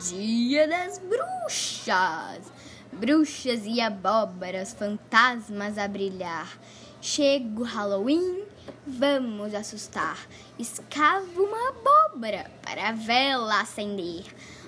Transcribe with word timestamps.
Dia 0.00 0.66
das 0.66 0.98
Bruxas. 0.98 2.52
Bruxas 2.92 3.62
e 3.64 3.80
abóboras, 3.80 4.74
fantasmas 4.74 5.78
a 5.78 5.86
brilhar. 5.86 6.58
Chega 7.00 7.60
o 7.60 7.62
Halloween, 7.62 8.44
vamos 8.84 9.54
assustar. 9.54 10.18
Escavo 10.58 11.44
uma 11.44 11.68
abóbora 11.68 12.50
para 12.60 12.88
a 12.88 12.92
vela 12.92 13.60
acender. 13.60 14.24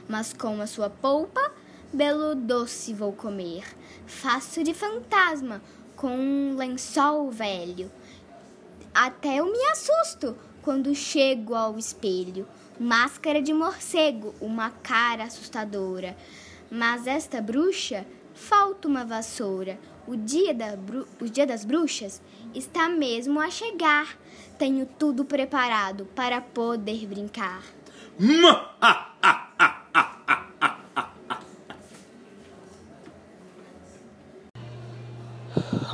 Mas 0.08 0.32
com 0.32 0.60
a 0.60 0.66
sua 0.66 0.88
polpa, 0.88 1.52
belo 1.92 2.36
doce 2.36 2.94
vou 2.94 3.12
comer. 3.12 3.64
Faço 4.06 4.62
de 4.62 4.72
fantasma 4.72 5.60
com 5.96 6.16
um 6.16 6.56
lençol 6.56 7.32
velho. 7.32 7.90
Até 8.94 9.40
eu 9.40 9.46
me 9.46 9.66
assusto 9.66 10.36
quando 10.66 10.92
chego 10.96 11.54
ao 11.54 11.78
espelho. 11.78 12.44
Máscara 12.76 13.40
de 13.40 13.52
morcego, 13.54 14.34
uma 14.40 14.68
cara 14.68 15.22
assustadora. 15.22 16.16
Mas 16.68 17.06
esta 17.06 17.40
bruxa 17.40 18.04
falta 18.34 18.88
uma 18.88 19.04
vassoura. 19.04 19.78
O 20.08 20.16
dia, 20.16 20.52
da 20.52 20.76
o 21.20 21.26
dia 21.26 21.46
das 21.46 21.64
bruxas 21.64 22.20
está 22.52 22.88
mesmo 22.88 23.38
a 23.40 23.48
chegar. 23.48 24.18
Tenho 24.58 24.86
tudo 24.86 25.24
preparado 25.24 26.04
para 26.16 26.40
poder 26.40 27.06
brincar. 27.06 27.62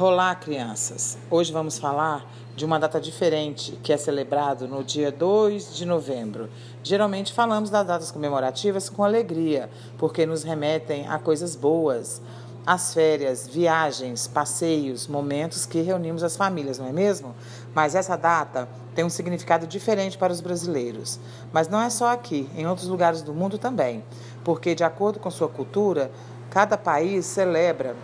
Olá, 0.00 0.34
crianças! 0.34 1.18
Hoje 1.30 1.52
vamos 1.52 1.78
falar 1.78 2.24
de 2.56 2.64
uma 2.64 2.78
data 2.78 2.98
diferente 2.98 3.78
que 3.82 3.92
é 3.92 3.96
celebrado 3.98 4.66
no 4.66 4.82
dia 4.82 5.12
2 5.12 5.74
de 5.74 5.84
novembro. 5.84 6.48
Geralmente 6.82 7.30
falamos 7.30 7.68
das 7.68 7.86
datas 7.86 8.10
comemorativas 8.10 8.88
com 8.88 9.04
alegria, 9.04 9.68
porque 9.98 10.24
nos 10.24 10.44
remetem 10.44 11.06
a 11.08 11.18
coisas 11.18 11.54
boas, 11.54 12.22
as 12.66 12.94
férias, 12.94 13.46
viagens, 13.46 14.26
passeios, 14.26 15.06
momentos 15.06 15.66
que 15.66 15.82
reunimos 15.82 16.22
as 16.22 16.38
famílias, 16.38 16.78
não 16.78 16.86
é 16.86 16.92
mesmo? 16.92 17.34
Mas 17.74 17.94
essa 17.94 18.16
data 18.16 18.66
tem 18.94 19.04
um 19.04 19.10
significado 19.10 19.66
diferente 19.66 20.16
para 20.16 20.32
os 20.32 20.40
brasileiros. 20.40 21.20
Mas 21.52 21.68
não 21.68 21.82
é 21.82 21.90
só 21.90 22.10
aqui, 22.10 22.48
em 22.56 22.66
outros 22.66 22.88
lugares 22.88 23.20
do 23.20 23.34
mundo 23.34 23.58
também, 23.58 24.02
porque 24.42 24.74
de 24.74 24.84
acordo 24.84 25.18
com 25.18 25.30
sua 25.30 25.48
cultura, 25.48 26.10
cada 26.48 26.78
país 26.78 27.26
celebra 27.26 27.94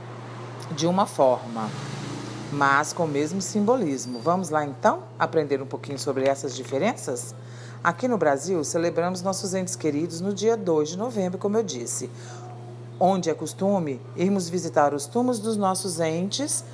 de 0.72 0.86
uma 0.86 1.06
forma 1.06 1.69
mas 2.52 2.92
com 2.92 3.05
o 3.05 3.08
mesmo 3.08 3.41
simbolismo. 3.41 4.20
Vamos 4.20 4.50
lá 4.50 4.64
então 4.64 5.02
aprender 5.19 5.61
um 5.61 5.66
pouquinho 5.66 5.98
sobre 5.98 6.24
essas 6.24 6.56
diferenças? 6.56 7.34
Aqui 7.83 8.08
no 8.08 8.19
Brasil, 8.19 8.62
celebramos 8.64 9.22
nossos 9.22 9.55
entes 9.55 9.77
queridos 9.77 10.20
no 10.20 10.33
dia 10.33 10.56
2 10.56 10.91
de 10.91 10.98
novembro, 10.98 11.39
como 11.39 11.56
eu 11.56 11.62
disse, 11.62 12.11
onde 12.98 13.30
é 13.30 13.34
costume 13.34 14.00
irmos 14.16 14.48
visitar 14.48 14.92
os 14.92 15.06
túmulos 15.06 15.39
dos 15.39 15.56
nossos 15.56 16.00
entes, 16.00 16.64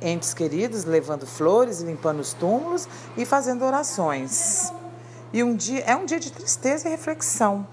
entes 0.00 0.32
queridos, 0.32 0.84
levando 0.84 1.26
flores, 1.26 1.80
limpando 1.80 2.20
os 2.20 2.32
túmulos 2.32 2.88
e 3.16 3.26
fazendo 3.26 3.64
orações. 3.64 4.72
E 5.32 5.44
um 5.44 5.54
dia 5.54 5.84
é 5.84 5.94
um 5.94 6.06
dia 6.06 6.18
de 6.18 6.32
tristeza 6.32 6.88
e 6.88 6.90
reflexão. 6.90 7.66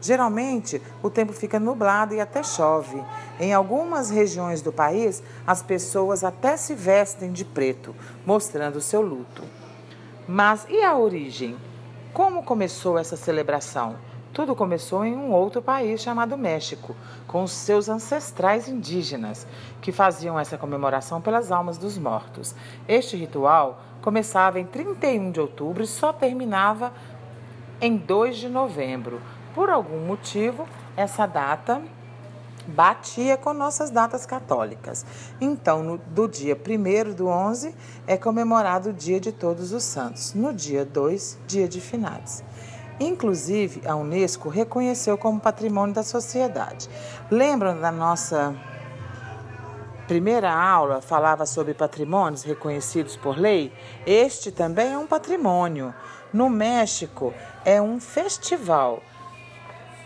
Geralmente, 0.00 0.80
o 1.02 1.10
tempo 1.10 1.32
fica 1.32 1.58
nublado 1.58 2.14
e 2.14 2.20
até 2.20 2.42
chove. 2.42 3.02
Em 3.40 3.52
algumas 3.52 4.10
regiões 4.10 4.62
do 4.62 4.72
país, 4.72 5.22
as 5.46 5.62
pessoas 5.62 6.22
até 6.22 6.56
se 6.56 6.74
vestem 6.74 7.32
de 7.32 7.44
preto, 7.44 7.94
mostrando 8.24 8.80
seu 8.80 9.00
luto. 9.00 9.42
Mas 10.26 10.66
e 10.68 10.82
a 10.82 10.96
origem? 10.96 11.56
Como 12.12 12.42
começou 12.42 12.98
essa 12.98 13.16
celebração? 13.16 13.96
Tudo 14.32 14.54
começou 14.54 15.04
em 15.04 15.16
um 15.16 15.32
outro 15.32 15.60
país 15.60 16.00
chamado 16.00 16.38
México, 16.38 16.94
com 17.26 17.44
seus 17.46 17.88
ancestrais 17.88 18.68
indígenas, 18.68 19.46
que 19.80 19.90
faziam 19.90 20.38
essa 20.38 20.56
comemoração 20.56 21.20
pelas 21.20 21.50
almas 21.50 21.76
dos 21.76 21.98
mortos. 21.98 22.54
Este 22.86 23.16
ritual 23.16 23.82
começava 24.00 24.60
em 24.60 24.66
31 24.66 25.32
de 25.32 25.40
outubro 25.40 25.82
e 25.82 25.88
só 25.88 26.12
terminava 26.12 26.92
em 27.80 27.96
2 27.96 28.36
de 28.36 28.48
novembro 28.48 29.20
por 29.58 29.70
algum 29.70 29.98
motivo, 30.06 30.68
essa 30.96 31.26
data 31.26 31.82
batia 32.64 33.36
com 33.36 33.52
nossas 33.52 33.90
datas 33.90 34.24
católicas. 34.24 35.04
Então, 35.40 35.82
no, 35.82 35.98
do 35.98 36.28
dia 36.28 36.56
1 36.56 37.12
do 37.12 37.26
11 37.26 37.74
é 38.06 38.16
comemorado 38.16 38.90
o 38.90 38.92
Dia 38.92 39.18
de 39.18 39.32
Todos 39.32 39.72
os 39.72 39.82
Santos, 39.82 40.32
no 40.32 40.54
dia 40.54 40.84
2, 40.84 41.40
dia 41.48 41.66
de 41.66 41.80
finados. 41.80 42.44
Inclusive, 43.00 43.82
a 43.84 43.96
Unesco 43.96 44.48
reconheceu 44.48 45.18
como 45.18 45.40
patrimônio 45.40 45.92
da 45.92 46.04
sociedade. 46.04 46.88
Lembram 47.28 47.80
da 47.80 47.90
nossa 47.90 48.54
primeira 50.06 50.54
aula, 50.54 51.02
falava 51.02 51.44
sobre 51.44 51.74
patrimônios 51.74 52.44
reconhecidos 52.44 53.16
por 53.16 53.36
lei? 53.36 53.72
Este 54.06 54.52
também 54.52 54.92
é 54.92 54.98
um 54.98 55.06
patrimônio. 55.08 55.92
No 56.32 56.48
México, 56.48 57.34
é 57.64 57.82
um 57.82 57.98
festival 57.98 59.02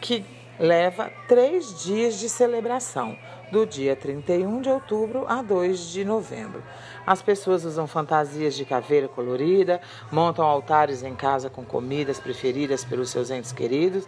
que 0.02 0.24
leva 0.58 1.10
três 1.28 1.82
dias 1.82 2.18
de 2.18 2.28
celebração, 2.28 3.16
do 3.52 3.64
dia 3.64 3.94
31 3.94 4.60
de 4.60 4.68
outubro 4.68 5.24
a 5.28 5.42
2 5.42 5.90
de 5.90 6.04
novembro. 6.04 6.62
As 7.06 7.22
pessoas 7.22 7.64
usam 7.64 7.86
fantasias 7.86 8.54
de 8.54 8.64
caveira 8.64 9.06
colorida, 9.06 9.80
montam 10.10 10.44
altares 10.44 11.02
em 11.02 11.14
casa 11.14 11.48
com 11.48 11.64
comidas 11.64 12.18
preferidas 12.18 12.84
pelos 12.84 13.10
seus 13.10 13.30
entes 13.30 13.52
queridos 13.52 14.06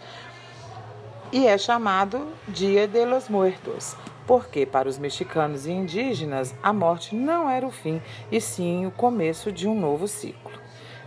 e 1.32 1.46
é 1.46 1.56
chamado 1.58 2.28
Dia 2.48 2.88
de 2.88 3.04
los 3.04 3.28
Muertos, 3.28 3.96
porque 4.26 4.64
para 4.64 4.88
os 4.88 4.98
mexicanos 4.98 5.66
e 5.66 5.72
indígenas 5.72 6.54
a 6.62 6.72
morte 6.72 7.14
não 7.14 7.48
era 7.48 7.66
o 7.66 7.70
fim, 7.70 8.00
e 8.32 8.40
sim 8.40 8.86
o 8.86 8.90
começo 8.90 9.52
de 9.52 9.68
um 9.68 9.78
novo 9.78 10.08
ciclo. 10.08 10.52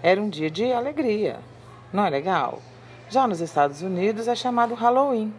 Era 0.01 0.21
um 0.21 0.29
dia 0.29 0.51
de 0.51 0.71
alegria, 0.71 1.39
não 1.91 2.05
é 2.05 2.09
legal? 2.09 2.61
Já 3.09 3.25
nos 3.25 3.39
Estados 3.39 3.81
Unidos 3.81 4.27
é 4.27 4.35
chamado 4.35 4.73
Halloween. 4.73 5.33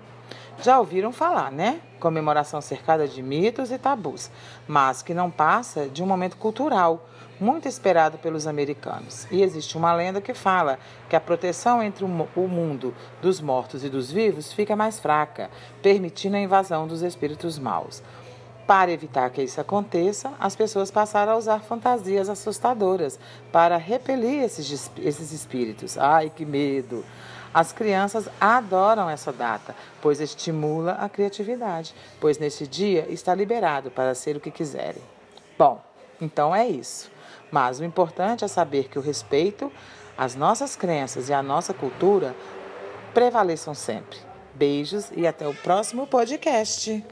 Já 0.62 0.78
ouviram 0.78 1.12
falar, 1.12 1.52
né? 1.52 1.80
Comemoração 2.00 2.62
cercada 2.62 3.06
de 3.06 3.22
mitos 3.22 3.70
e 3.70 3.76
tabus, 3.76 4.30
mas 4.66 5.02
que 5.02 5.12
não 5.12 5.30
passa 5.30 5.86
de 5.86 6.02
um 6.02 6.06
momento 6.06 6.38
cultural 6.38 7.06
muito 7.38 7.68
esperado 7.68 8.16
pelos 8.16 8.46
americanos. 8.46 9.26
E 9.30 9.42
existe 9.42 9.76
uma 9.76 9.92
lenda 9.92 10.18
que 10.18 10.32
fala 10.32 10.78
que 11.10 11.14
a 11.14 11.20
proteção 11.20 11.82
entre 11.82 12.06
o 12.06 12.48
mundo 12.48 12.94
dos 13.20 13.38
mortos 13.38 13.84
e 13.84 13.90
dos 13.90 14.10
vivos 14.10 14.50
fica 14.50 14.74
mais 14.74 14.98
fraca, 14.98 15.50
permitindo 15.82 16.36
a 16.36 16.40
invasão 16.40 16.86
dos 16.86 17.02
espíritos 17.02 17.58
maus. 17.58 18.02
Para 18.68 18.92
evitar 18.92 19.30
que 19.30 19.42
isso 19.42 19.58
aconteça, 19.58 20.30
as 20.38 20.54
pessoas 20.54 20.90
passaram 20.90 21.32
a 21.32 21.36
usar 21.38 21.60
fantasias 21.60 22.28
assustadoras 22.28 23.18
para 23.50 23.78
repelir 23.78 24.44
esses, 24.44 24.90
esses 24.98 25.32
espíritos. 25.32 25.96
Ai, 25.96 26.28
que 26.28 26.44
medo! 26.44 27.02
As 27.54 27.72
crianças 27.72 28.28
adoram 28.38 29.08
essa 29.08 29.32
data, 29.32 29.74
pois 30.02 30.20
estimula 30.20 30.92
a 31.00 31.08
criatividade, 31.08 31.94
pois 32.20 32.36
nesse 32.36 32.66
dia 32.66 33.06
está 33.08 33.34
liberado 33.34 33.90
para 33.90 34.14
ser 34.14 34.36
o 34.36 34.40
que 34.40 34.50
quiserem. 34.50 35.02
Bom, 35.58 35.82
então 36.20 36.54
é 36.54 36.68
isso. 36.68 37.10
Mas 37.50 37.80
o 37.80 37.84
importante 37.84 38.44
é 38.44 38.48
saber 38.48 38.90
que 38.90 38.98
o 38.98 39.02
respeito 39.02 39.72
às 40.14 40.34
nossas 40.34 40.76
crenças 40.76 41.30
e 41.30 41.32
à 41.32 41.42
nossa 41.42 41.72
cultura 41.72 42.36
prevaleçam 43.14 43.72
sempre. 43.72 44.18
Beijos 44.54 45.10
e 45.16 45.26
até 45.26 45.48
o 45.48 45.54
próximo 45.54 46.06
podcast. 46.06 47.02